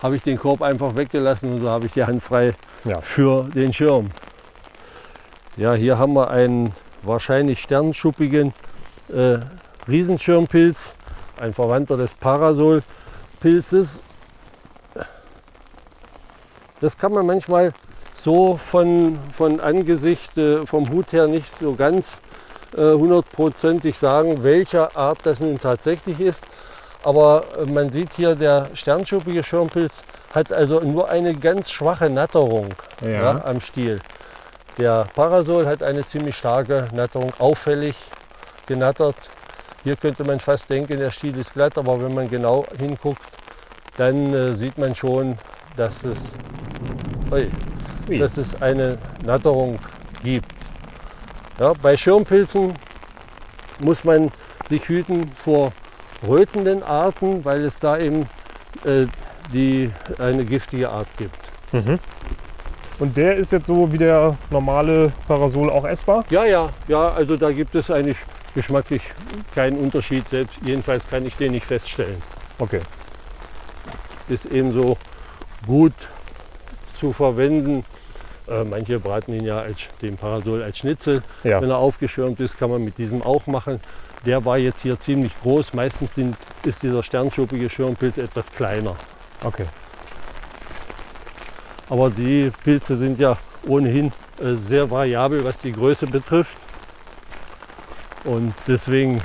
habe 0.04 0.18
ich 0.18 0.24
den 0.24 0.38
Korb 0.38 0.62
einfach 0.62 0.96
weggelassen 0.96 1.54
und 1.54 1.62
so 1.62 1.70
habe 1.70 1.86
ich 1.86 1.94
die 1.94 2.04
Hand 2.04 2.22
frei 2.22 2.54
ja. 2.84 3.00
für 3.00 3.46
den 3.46 3.72
Schirm. 3.72 4.12
Ja, 5.56 5.74
hier 5.74 5.98
haben 5.98 6.14
wir 6.14 6.30
einen 6.30 6.74
wahrscheinlich 7.04 7.62
sternschuppigen 7.62 8.54
äh, 9.08 9.38
Riesenschirmpilz, 9.88 10.94
ein 11.40 11.54
Verwandter 11.54 11.96
des 11.96 12.14
Parasolpilzes. 12.16 14.04
Das 16.82 16.98
kann 16.98 17.14
man 17.14 17.26
manchmal 17.26 17.72
so 18.16 18.58
von, 18.58 19.18
von 19.38 19.62
Angesicht, 19.62 20.38
äh, 20.38 20.66
vom 20.68 20.90
Hut 20.90 21.14
her 21.14 21.28
nicht 21.28 21.58
so 21.60 21.76
ganz 21.76 22.20
äh, 22.76 22.92
hundertprozentig 22.92 23.98
sagen, 23.98 24.44
welcher 24.44 24.98
Art 24.98 25.20
das 25.24 25.40
nun 25.40 25.60
tatsächlich 25.62 26.20
ist. 26.20 26.46
Aber 27.04 27.44
äh, 27.58 27.66
man 27.70 27.92
sieht 27.92 28.14
hier, 28.14 28.36
der 28.36 28.70
sternschuppige 28.74 29.44
Schirmpilz 29.44 30.04
hat 30.34 30.52
also 30.52 30.80
nur 30.80 31.10
eine 31.10 31.34
ganz 31.34 31.70
schwache 31.70 32.10
Natterung 32.10 32.70
Ja. 33.02 33.10
ja, 33.10 33.46
am 33.46 33.62
Stiel. 33.62 34.00
Der 34.78 35.06
Parasol 35.14 35.68
hat 35.68 35.84
eine 35.84 36.06
ziemlich 36.06 36.36
starke 36.36 36.88
Natterung, 36.94 37.32
auffällig 37.38 37.96
genattert. 38.66 39.16
Hier 39.84 39.96
könnte 39.96 40.24
man 40.24 40.40
fast 40.40 40.70
denken, 40.70 40.98
der 40.98 41.12
Stiel 41.12 41.38
ist 41.38 41.54
glatt, 41.54 41.78
aber 41.78 42.02
wenn 42.02 42.14
man 42.14 42.28
genau 42.30 42.66
hinguckt, 42.80 43.22
dann 43.98 44.34
äh, 44.34 44.56
sieht 44.56 44.78
man 44.78 44.96
schon, 44.96 45.38
dass 45.78 46.04
es, 46.04 46.18
Ui. 47.32 48.18
dass 48.18 48.38
es 48.38 48.60
eine 48.62 48.98
Natterung 49.24 49.78
gibt. 50.24 50.52
Ja, 51.60 51.74
bei 51.74 51.96
Schirmpilzen 51.96 52.74
muss 53.80 54.04
man 54.04 54.32
sich 54.70 54.88
hüten 54.88 55.32
vor 55.36 55.72
rötenden 56.28 56.84
Arten, 56.84 57.44
weil 57.46 57.64
es 57.64 57.78
da 57.80 57.98
eben 57.98 58.28
äh, 58.86 59.06
die, 59.52 59.92
eine 60.20 60.46
giftige 60.46 60.90
Art 60.90 61.08
gibt. 61.18 61.36
Und 63.00 63.18
der 63.18 63.36
ist 63.36 63.52
jetzt 63.52 63.68
so 63.68 63.92
wie 63.92 63.98
der 63.98 64.38
normale 64.50 65.12
Parasol 65.28 65.70
auch 65.70 65.86
essbar? 65.86 66.24
Ja, 66.30 66.46
ja, 66.46 66.70
ja, 66.88 67.10
also 67.10 67.36
da 67.36 67.52
gibt 67.52 67.76
es 67.76 67.90
eigentlich 67.90 68.18
geschmacklich 68.54 69.02
keinen 69.54 69.78
Unterschied. 69.78 70.28
Selbst 70.30 70.56
jedenfalls 70.64 71.08
kann 71.10 71.26
ich 71.26 71.36
den 71.36 71.52
nicht 71.52 71.66
feststellen. 71.66 72.22
Okay. 72.60 72.82
Ist 74.30 74.46
ebenso 74.46 74.98
gut 75.66 75.94
zu 77.00 77.12
verwenden. 77.12 77.84
Äh, 78.48 78.64
manche 78.64 79.00
braten 79.00 79.34
ihn 79.34 79.46
ja 79.46 79.60
als, 79.60 79.80
den 80.02 80.18
Parasol 80.18 80.64
als 80.64 80.78
Schnitzel. 80.78 81.24
Ja. 81.44 81.62
Wenn 81.62 81.70
er 81.70 81.78
aufgeschirmt 81.78 82.40
ist, 82.40 82.58
kann 82.58 82.70
man 82.70 82.84
mit 82.84 82.98
diesem 82.98 83.22
auch 83.24 83.48
machen. 83.48 83.80
Der 84.26 84.46
war 84.46 84.58
jetzt 84.58 84.82
hier 84.82 85.00
ziemlich 85.00 85.34
groß. 85.42 85.74
Meistens 85.74 86.16
sind, 86.16 86.38
ist 86.64 86.84
dieser 86.84 87.04
sternschuppige 87.04 87.70
Schirmpilz 87.70 88.18
etwas 88.18 88.52
kleiner. 88.52 88.96
Okay. 89.44 89.66
Aber 91.90 92.10
die 92.10 92.52
Pilze 92.64 92.98
sind 92.98 93.20
ja 93.20 93.38
ohnehin 93.68 94.12
äh, 94.40 94.56
sehr 94.56 94.90
variabel, 94.90 95.44
was 95.44 95.58
die 95.58 95.72
Größe 95.72 96.08
betrifft. 96.08 96.58
Und 98.24 98.54
deswegen 98.68 99.22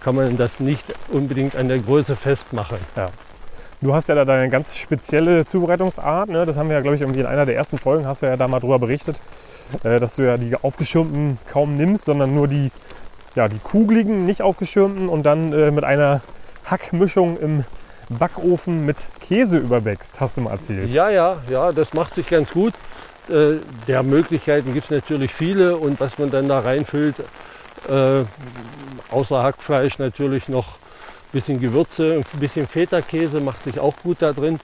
kann 0.00 0.14
man 0.14 0.36
das 0.36 0.60
nicht 0.60 0.84
unbedingt 1.08 1.56
an 1.56 1.68
der 1.68 1.78
Größe 1.78 2.14
festmachen. 2.14 2.76
Du 3.80 3.94
hast 3.94 4.08
ja 4.08 4.14
da 4.14 4.24
deine 4.24 4.50
ganz 4.50 4.78
spezielle 4.78 5.44
Zubereitungsart. 5.44 6.28
Ne? 6.28 6.44
Das 6.44 6.56
haben 6.58 6.68
wir 6.68 6.76
ja, 6.76 6.82
glaube 6.82 6.96
ich, 6.96 7.02
irgendwie 7.02 7.20
in 7.20 7.26
einer 7.26 7.46
der 7.46 7.56
ersten 7.56 7.78
Folgen 7.78 8.06
hast 8.06 8.22
du 8.22 8.26
ja 8.26 8.36
da 8.36 8.46
mal 8.46 8.60
drüber 8.60 8.78
berichtet, 8.78 9.20
äh, 9.82 9.98
dass 9.98 10.16
du 10.16 10.22
ja 10.22 10.36
die 10.36 10.56
aufgeschirmten 10.56 11.38
kaum 11.50 11.76
nimmst, 11.76 12.04
sondern 12.04 12.34
nur 12.34 12.48
die, 12.48 12.70
ja, 13.34 13.48
die 13.48 13.58
kugeligen, 13.58 14.24
nicht 14.24 14.42
aufgeschirmten 14.42 15.08
und 15.08 15.24
dann 15.24 15.52
äh, 15.52 15.70
mit 15.70 15.84
einer 15.84 16.20
Hackmischung 16.64 17.38
im 17.38 17.64
Backofen 18.08 18.84
mit 18.84 18.96
Käse 19.20 19.58
überwächst, 19.58 20.20
hast 20.20 20.36
du 20.36 20.42
mal 20.42 20.52
erzählt. 20.52 20.90
Ja, 20.90 21.10
ja, 21.10 21.36
ja, 21.48 21.72
das 21.72 21.94
macht 21.94 22.14
sich 22.14 22.28
ganz 22.28 22.52
gut. 22.52 22.74
Äh, 23.28 23.56
der 23.88 24.02
Möglichkeiten 24.02 24.74
gibt 24.74 24.84
es 24.86 24.90
natürlich 24.90 25.32
viele 25.32 25.76
und 25.76 26.00
was 26.00 26.18
man 26.18 26.30
dann 26.30 26.48
da 26.48 26.60
reinfüllt, 26.60 27.16
äh, 27.88 28.24
außer 29.10 29.42
Hackfleisch 29.42 29.98
natürlich 29.98 30.48
noch 30.48 30.74
ein 30.74 31.32
bisschen 31.32 31.60
Gewürze, 31.60 32.14
ein 32.14 32.40
bisschen 32.40 32.68
Feta-Käse 32.68 33.40
macht 33.40 33.64
sich 33.64 33.80
auch 33.80 33.94
gut 34.02 34.18
da 34.20 34.32
drin. 34.32 34.60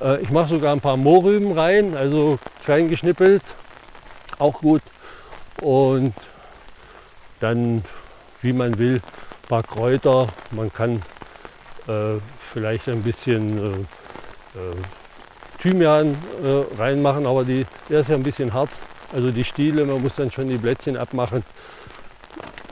Äh, 0.00 0.20
ich 0.20 0.30
mache 0.30 0.48
sogar 0.48 0.72
ein 0.72 0.80
paar 0.80 0.96
Mohrrüben 0.96 1.52
rein, 1.52 1.96
also 1.96 2.38
klein 2.64 2.88
geschnippelt, 2.88 3.42
auch 4.38 4.60
gut. 4.60 4.82
Und 5.62 6.14
dann, 7.40 7.82
wie 8.46 8.52
man 8.52 8.78
will, 8.78 8.96
ein 8.96 9.48
paar 9.48 9.64
Kräuter. 9.64 10.28
Man 10.52 10.72
kann 10.72 11.02
äh, 11.88 12.18
vielleicht 12.38 12.88
ein 12.88 13.02
bisschen 13.02 13.58
äh, 13.58 14.58
äh, 14.58 14.74
Thymian 15.60 16.16
äh, 16.42 16.80
reinmachen, 16.80 17.26
aber 17.26 17.44
die, 17.44 17.66
der 17.90 18.00
ist 18.00 18.08
ja 18.08 18.14
ein 18.14 18.22
bisschen 18.22 18.54
hart. 18.54 18.70
Also 19.12 19.32
die 19.32 19.44
Stiele, 19.44 19.84
man 19.84 20.00
muss 20.00 20.14
dann 20.14 20.30
schon 20.30 20.46
die 20.48 20.56
Blättchen 20.56 20.96
abmachen. 20.96 21.42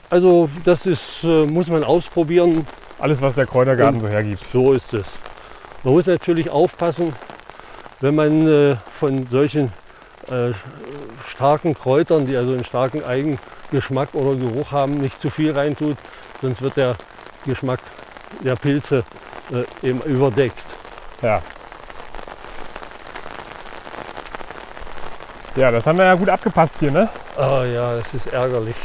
Also 0.09 0.49
das 0.63 0.85
ist, 0.85 1.23
äh, 1.23 1.45
muss 1.45 1.67
man 1.67 1.83
ausprobieren. 1.83 2.65
Alles, 2.99 3.21
was 3.21 3.35
der 3.35 3.45
Kräutergarten 3.45 3.99
so 3.99 4.07
hergibt. 4.07 4.45
So 4.45 4.71
ist 4.71 4.93
es. 4.93 5.05
Man 5.83 5.93
muss 5.93 6.05
natürlich 6.05 6.49
aufpassen, 6.49 7.13
wenn 7.99 8.15
man 8.15 8.47
äh, 8.47 8.75
von 8.97 9.27
solchen 9.27 9.73
äh, 10.29 10.51
starken 11.27 11.73
Kräutern, 11.73 12.27
die 12.27 12.37
also 12.37 12.53
einen 12.53 12.63
starken 12.63 13.03
Eigengeschmack 13.69 14.09
oder 14.13 14.35
Geruch 14.35 14.71
haben, 14.71 14.97
nicht 14.97 15.19
zu 15.19 15.29
viel 15.29 15.51
reintut, 15.51 15.97
sonst 16.41 16.61
wird 16.61 16.77
der 16.77 16.95
Geschmack 17.45 17.79
der 18.43 18.55
Pilze 18.55 19.03
äh, 19.51 19.87
eben 19.87 20.01
überdeckt. 20.01 20.63
Ja. 21.21 21.41
Ja, 25.55 25.71
das 25.71 25.87
haben 25.87 25.97
wir 25.97 26.05
ja 26.05 26.15
gut 26.15 26.29
abgepasst 26.29 26.79
hier, 26.79 26.91
ne? 26.91 27.09
Ah 27.37 27.63
ja, 27.63 27.95
das 27.95 28.05
ist 28.13 28.27
ärgerlich. 28.33 28.75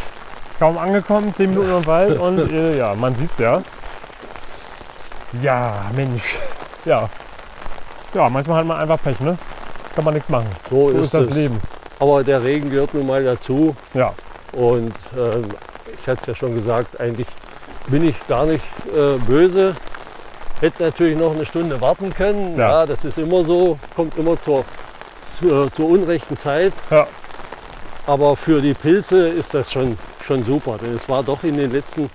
Kaum 0.58 0.78
angekommen, 0.78 1.34
10 1.34 1.50
Minuten 1.50 1.70
im 1.78 1.87
Wald 1.87 2.18
und 2.18 2.50
äh, 2.50 2.78
ja, 2.78 2.94
man 2.94 3.16
sieht's 3.16 3.38
ja. 3.38 3.62
Ja, 5.42 5.90
Mensch. 5.94 6.38
Ja. 6.84 7.08
Ja, 8.14 8.28
manchmal 8.28 8.58
hat 8.58 8.66
man 8.66 8.78
einfach 8.78 9.00
Pech, 9.02 9.20
ne? 9.20 9.37
Kann 9.94 10.04
man 10.04 10.14
nichts 10.14 10.28
machen. 10.28 10.49
So, 10.68 10.90
So 10.90 10.99
ist 11.02 11.14
das 11.14 11.26
es. 11.26 11.30
Leben. 11.30 11.60
Aber 11.99 12.25
der 12.25 12.42
Regen 12.42 12.70
gehört 12.70 12.94
nun 12.94 13.06
mal 13.06 13.22
dazu. 13.22 13.75
Ja. 13.94 14.12
Und 14.52 14.95
ähm, 15.16 15.45
ich 16.00 16.07
hatte 16.07 16.21
es 16.23 16.26
ja 16.28 16.35
schon 16.35 16.54
gesagt, 16.54 17.00
eigentlich 17.00 17.26
bin 17.88 18.09
ich 18.09 18.16
gar 18.26 18.47
nicht 18.47 18.64
äh, 18.95 19.16
böse. 19.19 19.75
Hätte 20.61 20.85
natürlich 20.85 21.16
noch 21.16 21.35
eine 21.35 21.47
Stunde 21.47 21.80
warten 21.80 22.12
können. 22.12 22.57
Ja. 22.57 22.71
Ja, 22.80 22.87
das 22.87 23.04
ist 23.04 23.19
immer 23.19 23.45
so, 23.45 23.78
kommt 23.95 24.16
immer 24.19 24.40
zur, 24.42 24.64
zur, 25.38 25.73
zur 25.73 25.88
unrechten 25.88 26.37
Zeit. 26.37 26.73
Ja. 26.90 27.07
Aber 28.07 28.37
für 28.37 28.61
die 28.61 28.75
Pilze 28.75 29.28
ist 29.28 29.54
das 29.54 29.73
schon, 29.73 29.97
schon 30.26 30.45
super. 30.45 30.78
Denn 30.80 30.95
es 30.97 31.09
war 31.09 31.23
doch 31.23 31.42
in, 31.45 31.57
den 31.57 31.71
letzten, 31.71 32.11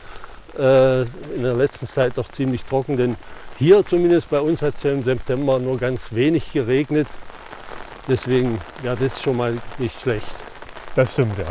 äh, 0.58 1.02
in 1.02 1.44
der 1.44 1.56
letzten 1.56 1.90
Zeit 1.90 2.14
doch 2.16 2.30
ziemlich 2.32 2.64
trocken. 2.66 2.98
Denn 2.98 3.16
hier 3.58 3.86
zumindest 3.86 4.30
bei 4.30 4.40
uns 4.40 4.62
hat 4.62 4.76
es 4.78 4.84
ja 4.84 4.92
im 4.92 5.04
September 5.04 5.60
nur 5.60 5.78
ganz 5.78 6.02
wenig 6.12 6.52
geregnet. 6.52 7.08
Deswegen, 8.08 8.60
ja, 8.84 8.94
das 8.94 9.14
ist 9.14 9.24
schon 9.24 9.38
mal 9.38 9.58
nicht 9.80 10.00
schlecht. 10.02 10.28
Das 10.96 11.14
stimmt, 11.14 11.38
ja. 11.40 11.46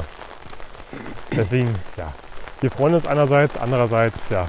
Deswegen, 1.37 1.75
ja. 1.97 2.12
Wir 2.61 2.71
freuen 2.71 2.95
uns 2.95 3.07
einerseits, 3.07 3.57
andererseits, 3.57 4.31
ja. 4.31 4.49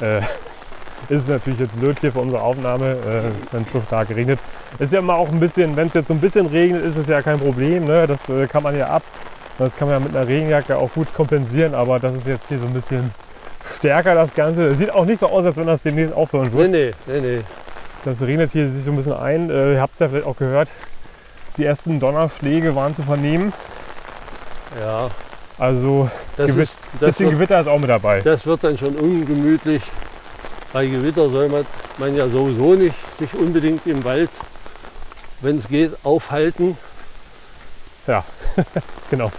Äh, 0.00 0.18
ist 1.08 1.22
es 1.22 1.28
natürlich 1.28 1.60
jetzt 1.60 1.78
blöd 1.78 1.98
hier 2.00 2.12
für 2.12 2.20
unsere 2.20 2.42
Aufnahme, 2.42 2.90
äh, 2.92 3.30
wenn 3.52 3.62
es 3.62 3.70
so 3.72 3.80
stark 3.80 4.10
regnet. 4.10 4.38
Ist 4.78 4.92
ja 4.92 5.00
immer 5.00 5.14
auch 5.14 5.28
ein 5.28 5.40
bisschen, 5.40 5.74
wenn 5.76 5.88
es 5.88 5.94
jetzt 5.94 6.08
so 6.08 6.14
ein 6.14 6.20
bisschen 6.20 6.46
regnet, 6.46 6.84
ist 6.84 6.96
es 6.96 7.08
ja 7.08 7.20
kein 7.22 7.38
Problem. 7.38 7.84
Ne? 7.84 8.06
Das 8.06 8.28
äh, 8.28 8.46
kann 8.46 8.62
man 8.62 8.76
ja 8.76 8.86
ab. 8.88 9.02
Das 9.58 9.76
kann 9.76 9.88
man 9.88 9.98
ja 9.98 10.00
mit 10.06 10.16
einer 10.16 10.26
Regenjacke 10.26 10.76
auch 10.76 10.90
gut 10.92 11.12
kompensieren, 11.12 11.74
aber 11.74 11.98
das 11.98 12.14
ist 12.14 12.26
jetzt 12.26 12.48
hier 12.48 12.58
so 12.58 12.66
ein 12.66 12.72
bisschen 12.72 13.12
stärker 13.62 14.14
das 14.14 14.32
Ganze. 14.34 14.66
Es 14.68 14.78
sieht 14.78 14.90
auch 14.90 15.04
nicht 15.04 15.18
so 15.20 15.28
aus, 15.28 15.44
als 15.44 15.56
wenn 15.56 15.66
das 15.66 15.82
demnächst 15.82 16.14
aufhören 16.14 16.50
Nee, 16.52 16.58
wird. 16.58 16.70
nee, 16.70 16.92
nee, 17.06 17.20
nee. 17.20 17.40
Das 18.04 18.22
regnet 18.22 18.50
hier 18.50 18.68
sich 18.68 18.84
so 18.84 18.90
ein 18.92 18.96
bisschen 18.96 19.12
ein. 19.12 19.50
Äh, 19.50 19.74
ihr 19.74 19.80
habt 19.80 19.94
es 19.94 20.00
ja 20.00 20.08
vielleicht 20.08 20.26
auch 20.26 20.36
gehört. 20.36 20.68
Die 21.58 21.64
ersten 21.64 22.00
Donnerschläge 22.00 22.74
waren 22.74 22.94
zu 22.96 23.02
vernehmen. 23.02 23.52
Ja, 24.80 25.08
Also 25.62 26.10
das, 26.36 26.46
Gewitt- 26.48 26.64
ist, 26.64 26.72
ein 26.72 26.98
das, 26.98 27.06
bisschen 27.10 27.26
wird, 27.26 27.36
Gewitter 27.36 27.60
ist 27.60 27.68
auch 27.68 27.78
mit 27.78 27.88
dabei. 27.88 28.20
das 28.20 28.44
wird 28.44 28.64
dann 28.64 28.76
schon 28.76 28.96
ungemütlich. 28.96 29.80
Bei 30.72 30.84
Gewitter 30.86 31.28
soll 31.30 31.48
man, 31.48 31.64
man 31.98 32.16
ja 32.16 32.28
sowieso 32.28 32.74
nicht 32.74 32.96
sich 33.20 33.32
unbedingt 33.34 33.86
im 33.86 34.02
Wald, 34.02 34.28
wenn 35.40 35.58
es 35.58 35.68
geht, 35.68 35.92
aufhalten. 36.02 36.76
Ja, 38.08 38.24
genau. 39.10 39.30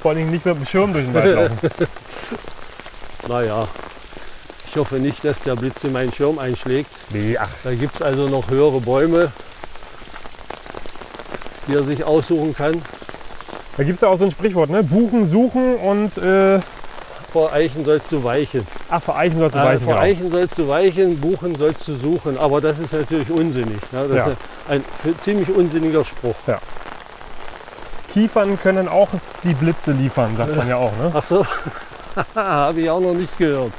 Vor 0.00 0.10
allen 0.10 0.18
Dingen 0.18 0.30
nicht 0.30 0.46
mit 0.46 0.54
dem 0.54 0.64
Schirm 0.64 0.92
durch 0.92 1.06
den 1.06 1.14
Wald 1.14 1.34
laufen. 1.50 1.58
Naja, 3.26 3.66
ich 4.68 4.76
hoffe 4.76 4.96
nicht, 4.96 5.24
dass 5.24 5.40
der 5.40 5.56
Blitz 5.56 5.82
in 5.82 5.90
meinen 5.92 6.12
Schirm 6.12 6.38
einschlägt. 6.38 6.90
Nee, 7.10 7.36
ach, 7.36 7.50
Da 7.64 7.74
gibt 7.74 7.96
es 7.96 8.02
also 8.02 8.28
noch 8.28 8.48
höhere 8.48 8.80
Bäume, 8.80 9.32
die 11.66 11.74
er 11.74 11.82
sich 11.82 12.04
aussuchen 12.04 12.54
kann. 12.54 12.80
Da 13.76 13.82
gibt 13.84 13.96
es 13.96 14.00
ja 14.02 14.08
auch 14.08 14.16
so 14.16 14.24
ein 14.24 14.30
Sprichwort, 14.30 14.70
ne? 14.70 14.82
Buchen, 14.82 15.24
suchen 15.24 15.76
und 15.76 16.16
äh, 16.18 16.60
Vor 17.32 17.52
Eichen 17.52 17.84
sollst 17.84 18.12
du 18.12 18.22
weichen. 18.22 18.64
ach, 18.90 19.02
vor 19.02 19.16
Eichen 19.16 19.38
sollst 19.38 19.56
du 19.56 19.60
Äh, 19.60 19.64
weichen. 19.64 19.84
vor 19.84 19.94
Genau. 19.94 20.04
Eichen 20.04 20.30
sollst 20.30 20.58
du 20.58 20.68
weichen, 20.68 21.20
Buchen 21.20 21.54
sollst 21.56 21.88
du 21.88 21.94
suchen. 21.96 22.38
Aber 22.38 22.60
das 22.60 22.78
ist 22.78 22.92
natürlich 22.92 23.30
unsinnig. 23.30 23.80
Ne? 23.92 24.06
Das 24.08 24.16
Ja. 24.16 24.26
ist 24.28 24.36
ein 24.68 24.84
ziemlich 25.22 25.48
unsinniger 25.48 26.04
Spruch. 26.04 26.36
Kiefern 28.12 28.58
können 28.60 28.86
auch 28.86 29.08
die 29.42 29.54
Blitze 29.54 29.90
liefern, 29.90 30.36
sagt 30.36 30.54
man 30.54 30.68
ja 30.68 30.76
auch. 30.76 30.92
Ne? 30.96 31.10
Ach 31.12 31.24
so, 31.26 31.44
habe 32.36 32.80
ich 32.80 32.88
auch 32.88 33.00
noch 33.00 33.14
nicht 33.14 33.36
gehört. 33.38 33.72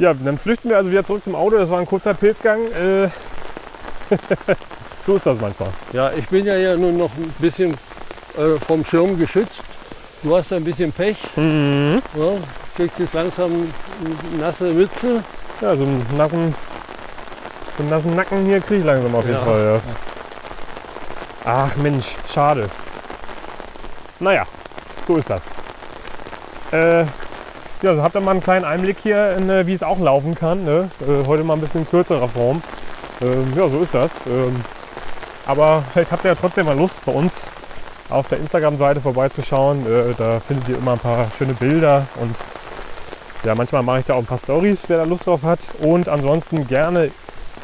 Ja, 0.00 0.12
dann 0.14 0.38
flüchten 0.38 0.68
wir 0.70 0.76
also 0.76 0.90
wieder 0.90 1.04
zurück 1.04 1.22
zum 1.22 1.36
Auto. 1.36 1.56
Das 1.56 1.70
war 1.70 1.78
ein 1.78 1.86
kurzer 1.86 2.14
Pilzgang. 2.14 2.58
Äh, 2.72 3.08
so 5.08 5.16
ist 5.16 5.24
das 5.24 5.40
manchmal. 5.40 5.70
Ja, 5.94 6.10
ich 6.14 6.28
bin 6.28 6.44
ja, 6.44 6.54
ja 6.54 6.76
nur 6.76 6.92
noch 6.92 7.10
ein 7.16 7.34
bisschen 7.38 7.72
äh, 8.36 8.58
vom 8.66 8.84
Schirm 8.84 9.18
geschützt. 9.18 9.62
Du 10.22 10.36
hast 10.36 10.52
ein 10.52 10.62
bisschen 10.62 10.92
Pech. 10.92 11.16
Mhm. 11.34 12.02
Ja, 12.14 12.26
kriegst 12.76 12.98
jetzt 12.98 13.14
langsam 13.14 13.50
nasse 14.38 14.64
Mütze. 14.64 15.24
Ja, 15.62 15.74
so 15.76 15.84
einen 15.84 16.04
nassen, 16.14 16.54
so 17.78 17.82
einen 17.82 17.90
nassen 17.90 18.16
Nacken 18.16 18.44
hier 18.44 18.60
kriege 18.60 18.80
ich 18.80 18.84
langsam 18.86 19.14
auf 19.14 19.24
jeden 19.24 19.38
Ja. 19.38 19.44
Fall. 19.44 19.80
Ja. 19.80 19.80
Ach 21.46 21.76
Mensch, 21.78 22.16
schade. 22.30 22.68
Naja, 24.20 24.44
so 25.06 25.16
ist 25.16 25.30
das. 25.30 25.42
Äh, 26.70 27.04
ja, 27.80 27.94
so 27.94 28.02
habt 28.02 28.14
ihr 28.14 28.20
mal 28.20 28.32
einen 28.32 28.42
kleinen 28.42 28.66
Einblick 28.66 28.98
hier, 29.02 29.36
in, 29.38 29.48
äh, 29.48 29.66
wie 29.66 29.72
es 29.72 29.82
auch 29.82 30.00
laufen 30.00 30.34
kann. 30.34 30.64
Ne? 30.64 30.90
Äh, 31.00 31.26
heute 31.26 31.44
mal 31.44 31.54
ein 31.54 31.62
bisschen 31.62 31.88
kürzerer 31.88 32.28
Form. 32.28 32.60
Ähm, 33.22 33.54
ja, 33.56 33.68
so 33.70 33.78
ist 33.80 33.94
das. 33.94 34.20
Ähm, 34.26 34.62
aber 35.48 35.82
vielleicht 35.90 36.12
habt 36.12 36.24
ihr 36.24 36.30
ja 36.30 36.36
trotzdem 36.36 36.66
mal 36.66 36.76
Lust, 36.76 37.04
bei 37.04 37.12
uns 37.12 37.50
auf 38.10 38.28
der 38.28 38.38
Instagram-Seite 38.38 39.00
vorbeizuschauen. 39.00 39.84
Äh, 39.86 40.14
da 40.16 40.38
findet 40.40 40.68
ihr 40.68 40.76
immer 40.78 40.92
ein 40.92 40.98
paar 40.98 41.30
schöne 41.30 41.54
Bilder 41.54 42.06
und 42.20 42.36
ja, 43.44 43.54
manchmal 43.54 43.82
mache 43.82 44.00
ich 44.00 44.04
da 44.04 44.12
auch 44.14 44.18
ein 44.18 44.26
paar 44.26 44.38
Stories, 44.38 44.88
wer 44.88 44.98
da 44.98 45.04
Lust 45.04 45.26
drauf 45.26 45.44
hat. 45.44 45.60
Und 45.80 46.08
ansonsten 46.08 46.66
gerne 46.66 47.12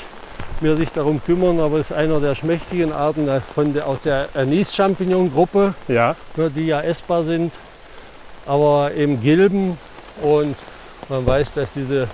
mehr 0.61 0.75
sich 0.77 0.89
darum 0.91 1.21
kümmern, 1.25 1.61
aber 1.61 1.79
es 1.79 1.91
ist 1.91 1.97
einer 1.97 2.19
der 2.19 2.35
schmächtigen 2.35 2.93
Arten 2.93 3.29
von 3.55 3.75
der, 3.75 3.87
aus 3.87 4.03
der 4.03 4.29
Anis-Champignon-Gruppe, 4.35 5.75
Ja, 5.87 6.17
die 6.37 6.67
ja 6.67 6.81
essbar 6.81 7.23
sind, 7.25 7.53
aber 8.47 8.93
eben 8.97 9.21
gilben 9.21 9.77
und 10.23 10.57
man 11.09 11.27
weiß, 11.27 11.53
dass 11.55 11.69
diese 11.77 12.09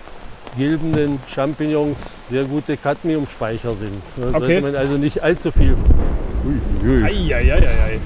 gilbenden 0.59 1.21
Champignons 1.33 1.97
sehr 2.30 2.44
gute 2.44 2.76
Cadmiumspeicher 2.76 3.75
sind. 3.75 4.02
Da 4.16 4.28
Okay. 4.38 4.38
sollte 4.38 4.61
man 4.62 4.76
also 4.76 4.94
nicht 4.94 5.23
allzu 5.23 5.50
viel. 5.50 5.76
Ui, 6.44 6.88
ui. 6.88 7.02
Eieieiei. 7.04 7.99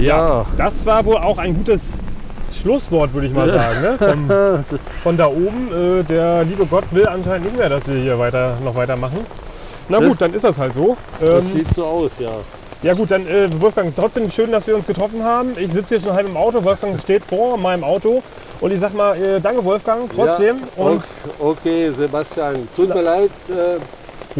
Ja, 0.00 0.46
Das 0.56 0.84
war 0.86 1.04
wohl 1.04 1.16
auch 1.16 1.38
ein 1.38 1.54
gutes 1.54 1.98
Schlusswort, 2.52 3.12
würde 3.14 3.26
ich 3.26 3.32
mal 3.34 3.48
sagen. 3.50 3.80
Ne? 3.82 3.96
Von, 3.98 4.74
von 5.02 5.16
da 5.16 5.26
oben. 5.26 5.70
Äh, 6.00 6.02
der 6.04 6.44
liebe 6.44 6.64
Gott 6.66 6.84
will 6.92 7.06
anscheinend 7.06 7.46
nicht 7.46 7.56
mehr, 7.56 7.68
dass 7.68 7.86
wir 7.86 7.96
hier 7.96 8.18
weiter, 8.18 8.56
noch 8.64 8.74
weitermachen. 8.74 9.18
Na 9.88 9.98
Das- 10.00 10.08
gut, 10.08 10.20
dann 10.20 10.34
ist 10.34 10.44
das 10.44 10.58
halt 10.58 10.74
so. 10.74 10.96
das 11.20 11.44
Ähm, 11.44 11.52
sieht 11.54 11.74
so 11.74 11.84
aus, 11.84 12.12
ja. 12.18 12.30
ja 12.82 12.94
gut, 12.94 13.10
dann 13.10 13.26
äh, 13.26 13.48
Wolfgang, 13.60 13.92
trotzdem 13.96 14.30
schön, 14.30 14.52
dass 14.52 14.66
wir 14.66 14.74
uns 14.76 14.86
getroffen 14.86 15.22
haben. 15.22 15.50
Ich 15.58 15.72
sitze 15.72 15.96
hier 15.96 16.04
schon 16.04 16.14
halb 16.14 16.28
im 16.28 16.36
Auto. 16.36 16.62
Wolfgang 16.64 17.00
steht 17.00 17.24
vor 17.24 17.56
meinem 17.58 17.84
Auto. 17.84 18.22
Und 18.60 18.72
ich 18.72 18.80
sag 18.80 18.92
mal, 18.94 19.16
äh, 19.16 19.40
danke 19.40 19.64
Wolfgang, 19.64 20.10
trotzdem. 20.14 20.56
Ja, 20.76 20.82
Und 20.84 21.02
okay, 21.38 21.90
Sebastian, 21.96 22.66
tut 22.74 22.88
mir 22.92 23.02
leid, 23.02 23.30
äh, 23.50 23.78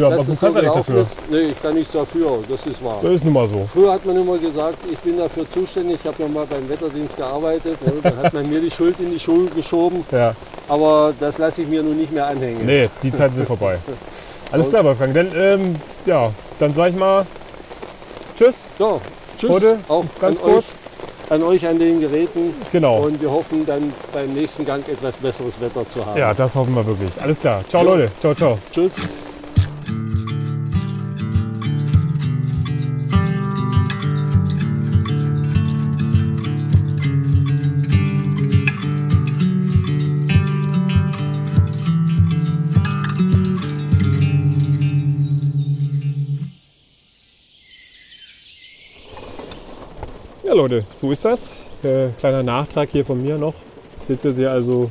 ja, 0.00 0.06
aber 0.06 0.16
du 0.16 0.24
kannst 0.36 0.42
ja 0.42 0.50
nichts 0.62 0.74
dafür. 0.74 1.02
ist. 1.02 1.10
Nee, 1.30 1.38
ich 1.40 1.62
kann 1.62 1.74
nichts 1.74 1.92
dafür, 1.92 2.38
das 2.48 2.66
ist 2.66 2.84
wahr. 2.84 2.98
Das 3.02 3.10
ist 3.12 3.24
nun 3.24 3.34
mal 3.34 3.46
so. 3.46 3.68
Früher 3.72 3.92
hat 3.92 4.04
man 4.06 4.16
immer 4.16 4.38
gesagt, 4.38 4.78
ich 4.90 4.98
bin 4.98 5.18
dafür 5.18 5.48
zuständig, 5.50 5.98
ich 6.00 6.06
habe 6.06 6.22
ja 6.22 6.28
mal 6.28 6.46
beim 6.46 6.68
Wetterdienst 6.68 7.16
gearbeitet, 7.16 7.78
ne? 7.86 7.92
dann 8.02 8.16
hat 8.16 8.32
man 8.34 8.48
mir 8.48 8.60
die 8.60 8.70
Schuld 8.70 8.96
in 9.00 9.10
die 9.10 9.20
Schuhe 9.20 9.46
geschoben, 9.46 10.04
Ja. 10.12 10.34
aber 10.68 11.12
das 11.18 11.38
lasse 11.38 11.62
ich 11.62 11.68
mir 11.68 11.82
nun 11.82 11.96
nicht 11.96 12.12
mehr 12.12 12.26
anhängen. 12.26 12.64
Nee, 12.64 12.88
die 13.02 13.12
Zeiten 13.12 13.34
sind 13.34 13.46
vorbei. 13.46 13.78
Alles 14.52 14.70
klar, 14.70 14.82
Wolfgang. 14.84 15.12
Dann, 15.14 15.30
ähm, 15.36 15.74
ja, 16.06 16.30
dann 16.58 16.72
sag 16.74 16.90
ich 16.90 16.96
mal 16.96 17.26
Tschüss. 18.36 18.70
So, 18.78 19.00
tschüss, 19.36 19.50
Heute 19.50 19.78
auch 19.88 20.04
ganz 20.20 20.38
an 20.38 20.44
kurz. 20.44 20.64
Euch, 20.64 21.32
an 21.32 21.42
euch 21.42 21.66
an 21.66 21.78
den 21.78 22.00
Geräten 22.00 22.54
Genau. 22.72 23.00
und 23.02 23.20
wir 23.20 23.30
hoffen 23.30 23.66
dann 23.66 23.92
beim 24.14 24.32
nächsten 24.32 24.64
Gang 24.64 24.86
etwas 24.88 25.16
besseres 25.16 25.60
Wetter 25.60 25.86
zu 25.90 26.06
haben. 26.06 26.16
Ja, 26.18 26.32
das 26.32 26.54
hoffen 26.54 26.74
wir 26.74 26.86
wirklich. 26.86 27.10
Alles 27.20 27.38
klar. 27.40 27.62
Ciao, 27.68 27.82
Jo. 27.82 27.90
Leute. 27.96 28.10
Ciao, 28.20 28.34
ciao. 28.34 28.58
Tschüss. 28.72 28.92
Leute, 50.68 50.84
so 50.90 51.10
ist 51.10 51.24
das. 51.24 51.64
Äh, 51.82 52.08
kleiner 52.18 52.42
Nachtrag 52.42 52.90
hier 52.90 53.02
von 53.02 53.22
mir 53.22 53.38
noch. 53.38 53.54
Ich 54.00 54.06
sitze 54.06 54.34
hier 54.34 54.50
also 54.50 54.90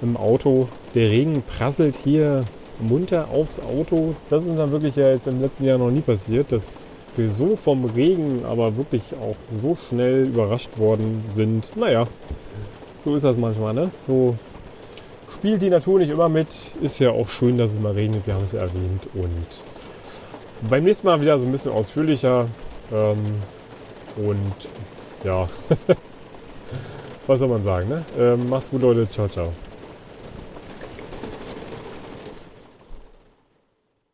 im 0.00 0.16
Auto. 0.16 0.68
Der 0.94 1.10
Regen 1.10 1.42
prasselt 1.42 1.96
hier 1.96 2.44
munter 2.78 3.26
aufs 3.32 3.58
Auto. 3.58 4.14
Das 4.28 4.44
ist 4.44 4.56
dann 4.56 4.70
wirklich 4.70 4.94
ja 4.94 5.10
jetzt 5.10 5.26
im 5.26 5.40
letzten 5.40 5.64
Jahr 5.64 5.76
noch 5.76 5.90
nie 5.90 6.02
passiert, 6.02 6.52
dass 6.52 6.84
wir 7.16 7.28
so 7.28 7.56
vom 7.56 7.84
Regen 7.84 8.44
aber 8.48 8.76
wirklich 8.76 9.02
auch 9.20 9.34
so 9.52 9.76
schnell 9.88 10.26
überrascht 10.26 10.78
worden 10.78 11.24
sind. 11.28 11.76
Naja, 11.76 12.06
so 13.04 13.16
ist 13.16 13.24
das 13.24 13.38
manchmal, 13.38 13.74
ne? 13.74 13.90
So 14.06 14.36
spielt 15.34 15.62
die 15.62 15.70
Natur 15.70 15.98
nicht 15.98 16.10
immer 16.10 16.28
mit. 16.28 16.48
Ist 16.80 17.00
ja 17.00 17.10
auch 17.10 17.28
schön, 17.28 17.58
dass 17.58 17.72
es 17.72 17.80
mal 17.80 17.92
regnet, 17.92 18.24
wir 18.24 18.34
haben 18.34 18.44
es 18.44 18.52
ja 18.52 18.60
erwähnt. 18.60 19.08
Und 19.14 19.64
beim 20.70 20.84
nächsten 20.84 21.08
Mal 21.08 21.20
wieder 21.20 21.36
so 21.40 21.46
ein 21.46 21.50
bisschen 21.50 21.72
ausführlicher. 21.72 22.46
Ähm, 22.92 23.40
und 24.16 24.68
ja, 25.24 25.48
was 27.26 27.38
soll 27.38 27.48
man 27.48 27.62
sagen, 27.62 27.88
ne? 27.88 28.04
Ähm, 28.18 28.48
macht's 28.48 28.70
gut, 28.70 28.82
Leute. 28.82 29.08
Ciao, 29.10 29.28
ciao. 29.28 29.52